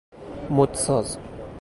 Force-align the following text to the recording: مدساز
مدساز 0.49 1.17